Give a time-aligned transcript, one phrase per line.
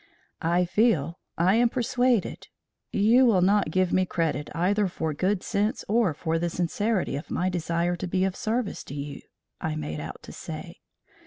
[0.41, 2.47] "I feel I am persuaded
[2.91, 7.29] you will not give me credit either for good sense or for the sincerity of
[7.29, 9.21] my desire to be of service to you,"
[9.61, 10.79] I made out to say.